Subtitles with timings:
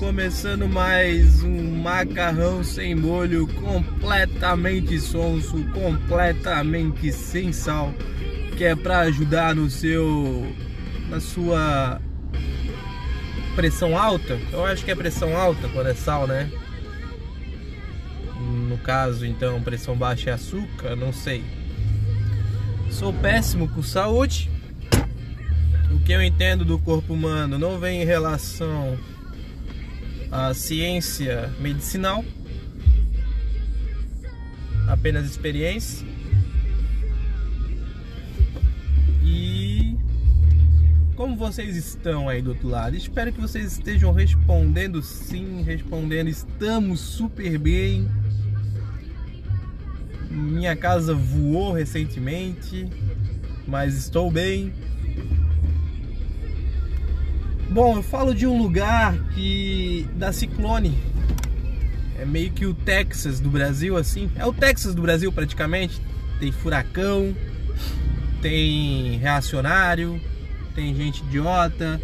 [0.00, 7.94] começando mais um macarrão sem molho completamente sonso, completamente sem sal,
[8.56, 10.52] que é para ajudar no seu
[11.08, 12.00] na sua
[13.54, 14.40] pressão alta.
[14.52, 16.50] Eu acho que é pressão alta quando é sal, né?
[18.68, 21.44] No caso, então, pressão baixa é açúcar, não sei.
[22.90, 24.50] Sou péssimo com saúde.
[25.92, 28.98] O que eu entendo do corpo humano não vem em relação
[30.34, 32.24] à ciência medicinal,
[34.88, 36.04] apenas experiência.
[39.22, 39.96] E
[41.14, 42.96] como vocês estão aí do outro lado?
[42.96, 48.10] Espero que vocês estejam respondendo sim, respondendo estamos super bem.
[50.28, 52.88] Minha casa voou recentemente,
[53.68, 54.72] mas estou bem.
[57.74, 60.96] Bom, eu falo de um lugar que da ciclone.
[62.16, 64.30] É meio que o Texas do Brasil assim.
[64.36, 66.00] É o Texas do Brasil praticamente.
[66.38, 67.34] Tem furacão,
[68.40, 70.20] tem reacionário,
[70.72, 72.00] tem gente idiota,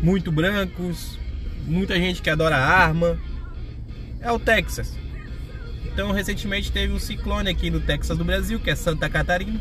[0.00, 1.18] muito brancos,
[1.66, 3.18] muita gente que adora arma.
[4.20, 4.96] É o Texas.
[5.86, 9.58] Então, recentemente teve um ciclone aqui no Texas do Brasil, que é Santa Catarina.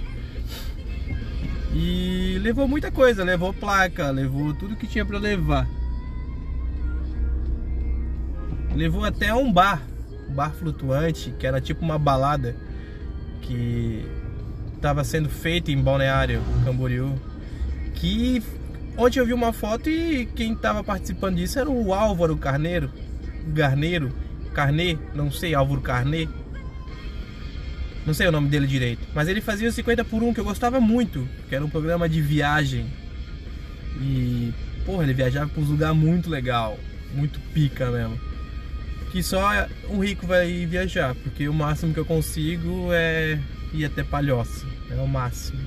[1.79, 5.67] E levou muita coisa, levou placa, levou tudo que tinha para levar.
[8.75, 9.83] Levou até um bar,
[10.27, 12.55] um bar flutuante, que era tipo uma balada
[13.43, 14.03] que
[14.75, 17.13] estava sendo feito em Balneário Camboriú.
[17.93, 18.41] Que
[18.97, 22.89] ontem eu vi uma foto e quem estava participando disso era o Álvaro Carneiro,
[23.49, 24.11] Garneiro
[24.51, 26.27] Carnet, não sei, Álvaro Carnet.
[28.07, 29.05] Não sei o nome dele direito.
[29.13, 31.27] Mas ele fazia o 50 por 1 que eu gostava muito.
[31.49, 32.85] Que era um programa de viagem.
[33.99, 34.53] E,
[34.85, 36.79] porra, ele viajava para uns lugares muito legal.
[37.13, 38.17] Muito pica mesmo.
[39.11, 39.49] Que só
[39.89, 41.15] um rico vai viajar.
[41.15, 43.37] Porque o máximo que eu consigo é
[43.73, 44.65] ir até Palhoça.
[44.89, 45.59] É o máximo.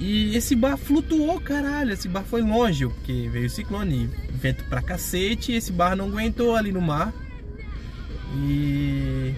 [0.00, 1.92] E esse bar flutuou, caralho.
[1.92, 2.86] Esse bar foi longe.
[2.86, 5.52] Porque veio ciclone, vento pra cacete.
[5.52, 7.12] E esse bar não aguentou ali no mar.
[8.38, 9.34] E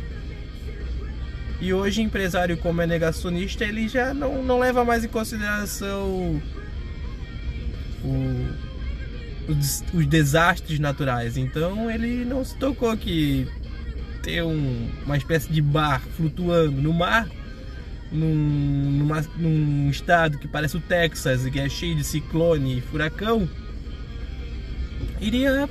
[1.63, 6.43] e hoje empresário como é negacionista, ele já não, não leva mais em consideração
[8.03, 8.49] o,
[9.47, 11.37] os, os, desastres naturais.
[11.37, 13.47] Então ele não se tocou que
[14.25, 17.29] ter um, uma espécie de bar flutuando no mar,
[18.11, 18.35] num,
[18.99, 23.49] numa, num estado que parece o Texas, que é cheio de ciclone e furacão,
[25.21, 25.69] iria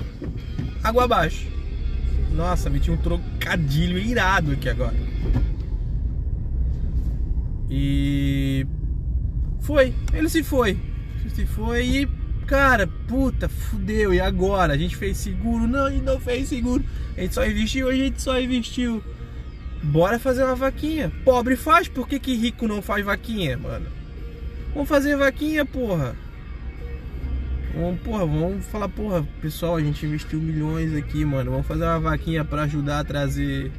[0.82, 1.48] água abaixo.
[2.32, 4.96] Nossa, meti um trocadilho irado aqui agora.
[7.74, 8.68] E
[9.62, 10.78] foi, ele se foi.
[11.34, 12.10] Se foi e,
[12.46, 14.14] cara, puta, fudeu.
[14.14, 14.74] E agora?
[14.74, 15.66] A gente fez seguro?
[15.66, 16.84] Não, a gente não fez seguro.
[17.16, 19.02] A gente só investiu, a gente só investiu.
[19.82, 21.10] Bora fazer uma vaquinha.
[21.24, 23.88] Pobre faz, por que, que rico não faz vaquinha, mano?
[24.74, 26.14] Vamos fazer vaquinha, porra.
[27.74, 31.52] Vamos, porra, vamos falar, porra, pessoal, a gente investiu milhões aqui, mano.
[31.52, 33.72] Vamos fazer uma vaquinha para ajudar a trazer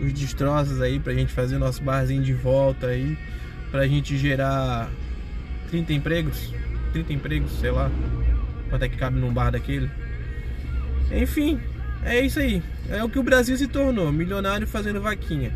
[0.00, 3.16] os destroços aí, pra gente fazer nosso barzinho de volta aí,
[3.70, 4.90] pra gente gerar
[5.70, 6.52] 30 empregos,
[6.92, 7.90] 30 empregos, sei lá,
[8.68, 9.90] quanto é que cabe num bar daquele.
[11.12, 11.60] Enfim,
[12.04, 12.62] é isso aí.
[12.88, 15.52] É o que o Brasil se tornou, milionário fazendo vaquinha.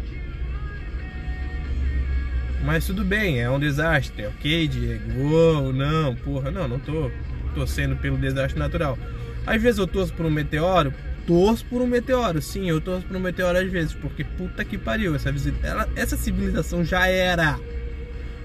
[2.64, 5.20] Mas tudo bem, é um desastre, ok, Diego?
[5.20, 7.10] Uou, não, porra, não, não tô
[7.54, 8.98] torcendo pelo desastre natural.
[9.46, 10.92] Às vezes eu torço por um meteoro,
[11.26, 14.76] torço por um meteoro, sim, eu torço por um meteoro às vezes, porque puta que
[14.76, 17.58] pariu, essa, ela, essa civilização já era.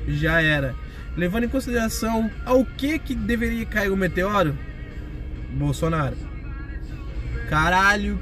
[0.07, 0.75] Já era.
[1.15, 4.57] Levando em consideração ao que que deveria cair o meteoro?
[5.51, 6.15] Bolsonaro.
[7.49, 8.19] Caralho,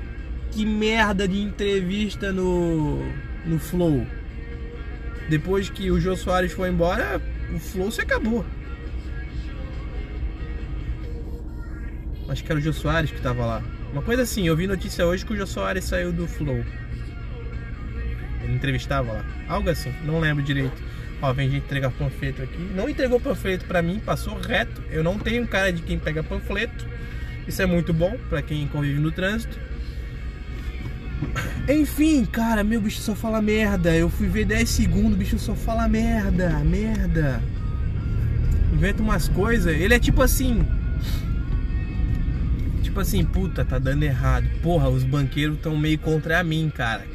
[0.52, 3.04] que merda de entrevista no,
[3.46, 4.06] no Flow.
[5.30, 7.22] Depois que o Jô Soares foi embora,
[7.54, 8.46] o Flow se acabou.
[12.30, 13.77] Acho que era o Jô Soares que tava lá.
[13.98, 16.64] Uma coisa assim, eu vi notícia hoje que o Jô Soares saiu do Flow.
[18.44, 19.26] Ele entrevistava lá.
[19.48, 20.80] Algo assim, não lembro direito.
[21.20, 22.60] Ó, vem gente entregar panfleto aqui.
[22.76, 24.84] Não entregou panfleto para mim, passou reto.
[24.92, 26.86] Eu não tenho cara de quem pega panfleto.
[27.48, 29.60] Isso é muito bom para quem convive no trânsito.
[31.68, 33.96] Enfim, cara, meu bicho só fala merda.
[33.96, 37.42] Eu fui ver 10 segundos, o bicho só fala merda, merda.
[38.72, 39.76] Inventa umas coisas.
[39.76, 40.64] Ele é tipo assim.
[42.98, 44.50] Tipo assim, puta, tá dando errado.
[44.64, 47.06] Porra, os banqueiros estão meio contra mim, cara.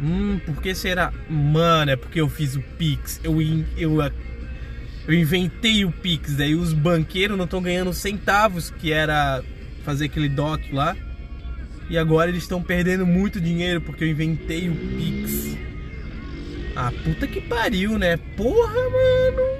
[0.00, 1.12] Hum, por que será?
[1.28, 3.20] Mano, é porque eu fiz o Pix.
[3.22, 3.38] Eu,
[3.76, 3.98] eu,
[5.06, 6.36] eu inventei o Pix.
[6.36, 9.44] Daí os banqueiros não estão ganhando centavos, que era
[9.84, 10.96] fazer aquele doc lá.
[11.90, 15.54] E agora eles estão perdendo muito dinheiro porque eu inventei o Pix.
[16.74, 18.16] Ah, puta que pariu, né?
[18.38, 19.53] Porra, mano.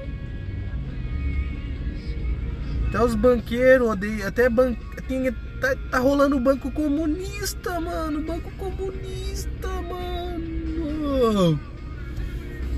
[2.94, 4.28] Até os banqueiros odeiam.
[4.28, 4.72] Até ban...
[5.08, 5.32] Tem...
[5.60, 8.22] Tá, tá rolando o banco comunista, mano.
[8.22, 11.58] Banco comunista, mano.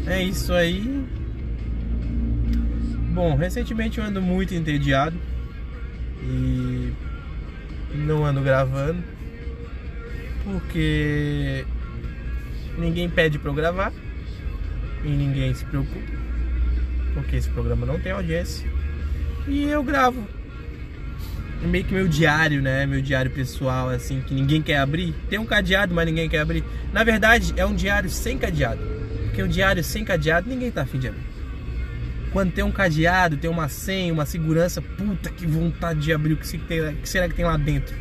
[0.06, 1.04] É isso aí.
[3.12, 5.14] Bom, recentemente eu ando muito entediado.
[6.22, 6.94] E
[7.94, 9.04] não ando gravando.
[10.44, 11.66] Porque
[12.78, 13.92] ninguém pede pra eu gravar.
[15.04, 16.16] E ninguém se preocupa.
[17.12, 18.66] Porque esse programa não tem audiência.
[19.48, 20.26] E eu gravo.
[21.62, 22.84] É meio que meu diário, né?
[22.86, 25.14] Meu diário pessoal, assim, que ninguém quer abrir.
[25.28, 26.64] Tem um cadeado, mas ninguém quer abrir.
[26.92, 28.80] Na verdade, é um diário sem cadeado.
[29.24, 31.24] Porque um diário sem cadeado, ninguém tá afim de abrir.
[32.32, 36.36] Quando tem um cadeado, tem uma senha, uma segurança, puta que vontade de abrir o
[36.36, 37.94] que, que será que tem lá dentro.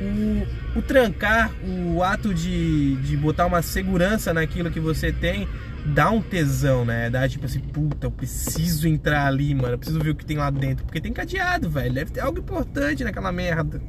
[0.00, 5.46] O, o trancar, o ato de, de botar uma segurança naquilo que você tem,
[5.84, 7.10] dá um tesão, né?
[7.10, 9.74] Dá tipo assim, puta, eu preciso entrar ali, mano.
[9.74, 10.84] Eu preciso ver o que tem lá dentro.
[10.84, 11.92] Porque tem cadeado, velho.
[11.92, 13.80] Deve ter algo importante naquela merda.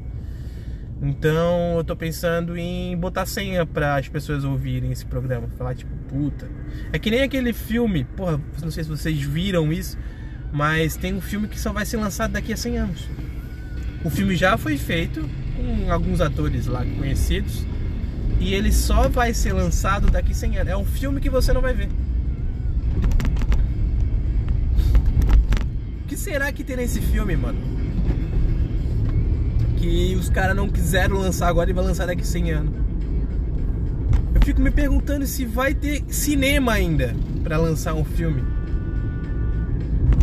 [1.02, 5.48] Então eu tô pensando em botar senha para as pessoas ouvirem esse programa.
[5.58, 6.50] Falar tipo, puta.
[6.92, 9.98] É que nem aquele filme, porra, não sei se vocês viram isso,
[10.52, 13.10] mas tem um filme que só vai ser lançado daqui a 100 anos.
[14.04, 17.66] O filme já foi feito com alguns atores lá conhecidos
[18.44, 20.74] e ele só vai ser lançado daqui 100 anos.
[20.74, 21.88] É um filme que você não vai ver.
[26.04, 27.58] O que será que tem nesse filme, mano?
[29.78, 32.74] Que os caras não quiseram lançar agora e vai lançar daqui 100 anos.
[34.36, 38.44] Eu fico me perguntando se vai ter cinema ainda para lançar um filme.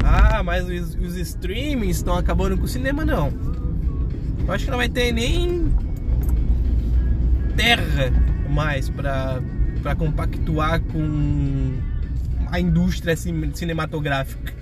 [0.04, 3.32] Ah, mas os, os streamings estão acabando com o cinema, não.
[4.46, 5.72] Eu acho que não vai ter nem
[7.60, 8.10] terra
[8.48, 11.78] mais para compactuar com
[12.50, 14.54] a indústria cinematográfica.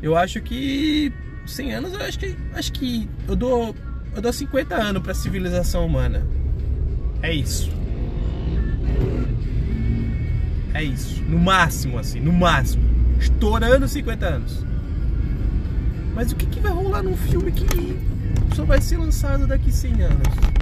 [0.00, 1.12] Eu acho que
[1.44, 3.74] 100 anos, eu acho que acho que eu dou
[4.14, 6.24] eu dou 50 anos para a civilização humana.
[7.20, 7.70] É isso.
[10.72, 12.84] É isso, no máximo assim, no máximo,
[13.18, 14.64] estourando 50 anos.
[16.14, 17.98] Mas o que, que vai rolar num filme que
[18.54, 20.57] só vai ser lançado daqui 100 anos?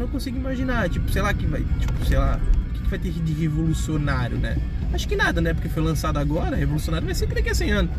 [0.00, 3.12] Não consigo imaginar, tipo, sei lá que vai, tipo, sei lá, o que, vai ter
[3.12, 4.56] de revolucionário, né?
[4.92, 5.52] Acho que nada, né?
[5.54, 7.92] Porque foi lançado agora, revolucionário vai ser daqui a 100 anos.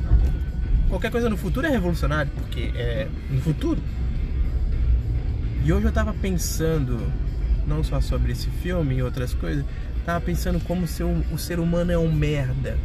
[0.89, 3.81] Qualquer coisa no futuro é revolucionário, porque é no futuro.
[5.63, 7.00] E hoje eu tava pensando,
[7.68, 9.63] não só sobre esse filme e outras coisas,
[10.03, 12.77] tava pensando como um, o ser humano é um merda.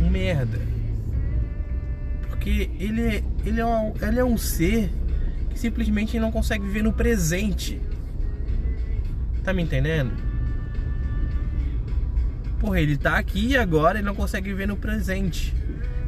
[0.00, 0.60] Um merda.
[2.28, 4.90] Porque ele é, ele é, um, ele é um ser
[5.56, 7.80] que simplesmente não consegue viver no presente.
[9.42, 10.12] Tá me entendendo?
[12.60, 15.54] Porra, ele tá aqui e agora ele não consegue viver no presente.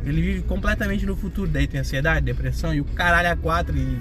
[0.05, 1.51] Ele vive completamente no futuro.
[1.51, 3.99] Daí tem ansiedade, depressão e o caralho a quatro e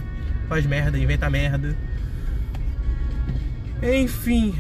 [0.50, 1.76] faz merda, inventa merda.
[3.82, 4.54] Enfim.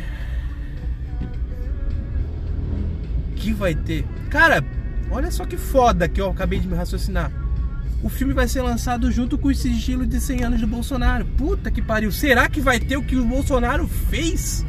[3.35, 4.05] Que vai ter?
[4.29, 4.63] Cara,
[5.11, 7.46] olha só que foda que eu acabei de me raciocinar
[8.03, 11.25] o filme vai ser lançado junto com o sigilo de 100 anos do Bolsonaro.
[11.25, 12.11] Puta que pariu.
[12.11, 14.65] Será que vai ter o que o Bolsonaro fez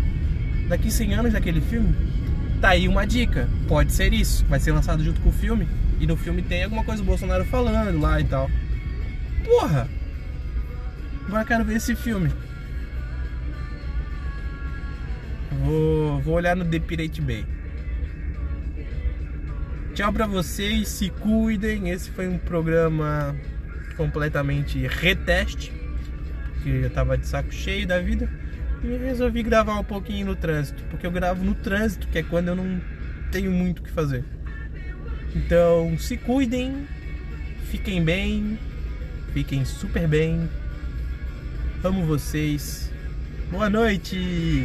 [0.68, 1.94] daqui 100 anos daquele filme?
[2.60, 3.48] Tá aí uma dica.
[3.68, 4.44] Pode ser isso.
[4.46, 5.68] Vai ser lançado junto com o filme.
[6.00, 8.50] E no filme tem alguma coisa do Bolsonaro falando lá e tal.
[9.44, 9.88] Porra!
[11.26, 12.32] Agora quero ver esse filme.
[15.64, 17.44] Vou, vou olhar no The Pirate Bay.
[19.98, 21.90] Tchau para vocês, se cuidem.
[21.90, 23.34] Esse foi um programa
[23.96, 25.72] completamente reteste,
[26.52, 28.30] porque eu tava de saco cheio da vida
[28.84, 32.46] e resolvi gravar um pouquinho no trânsito, porque eu gravo no trânsito, que é quando
[32.46, 32.80] eu não
[33.32, 34.24] tenho muito o que fazer.
[35.34, 36.86] Então, se cuidem,
[37.64, 38.56] fiquem bem,
[39.34, 40.48] fiquem super bem.
[41.82, 42.88] Amo vocês.
[43.50, 44.64] Boa noite.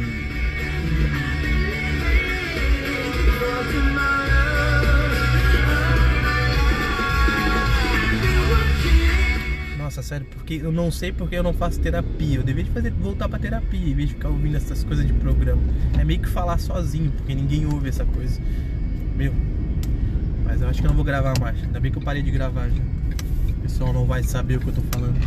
[10.02, 12.38] Sério, porque eu não sei porque eu não faço terapia.
[12.38, 15.62] Eu deveria fazer, voltar pra terapia em vez de ficar ouvindo essas coisas de programa.
[15.98, 18.40] É meio que falar sozinho, porque ninguém ouve essa coisa.
[19.16, 19.32] Meu.
[20.44, 21.62] Mas eu acho que eu não vou gravar mais.
[21.62, 22.82] Ainda bem que eu parei de gravar já.
[23.48, 25.18] O pessoal não vai saber o que eu tô falando.